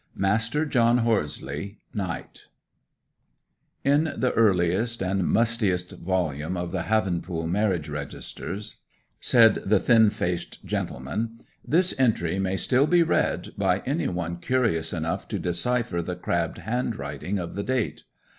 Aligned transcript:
MASTER 0.15 0.65
JOHN 0.65 0.97
HORSELEIGH, 1.05 1.77
KNIGHT 1.93 2.47
In 3.83 4.11
the 4.17 4.31
earliest 4.31 5.03
and 5.03 5.27
mustiest 5.27 5.91
volume 5.91 6.57
of 6.57 6.71
the 6.71 6.81
Havenpool 6.85 7.47
marriage 7.47 7.87
registers 7.87 8.77
(said 9.19 9.59
the 9.63 9.79
thin 9.79 10.09
faced 10.09 10.65
gentleman) 10.65 11.41
this 11.63 11.93
entry 11.99 12.39
may 12.39 12.57
still 12.57 12.87
be 12.87 13.03
read 13.03 13.53
by 13.59 13.83
any 13.85 14.07
one 14.07 14.37
curious 14.37 14.91
enough 14.91 15.27
to 15.27 15.37
decipher 15.37 16.01
the 16.01 16.15
crabbed 16.15 16.57
handwriting 16.57 17.37
of 17.37 17.53
the 17.53 17.61
date. 17.61 18.05